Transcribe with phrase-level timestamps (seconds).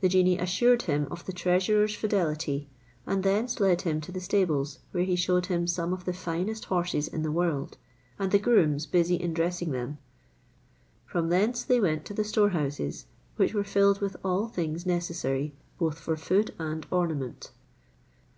[0.00, 2.70] The genie assured him of the treasurer's fidelity,
[3.06, 6.64] and thence led him to the stables, where he showed him some of the finest
[6.64, 7.76] horses in the world,
[8.18, 9.98] and the grooms busy in dressing them;
[11.04, 13.04] from thence they went to the store houses,
[13.36, 17.50] which were filled with all things necessary, both for food and ornament.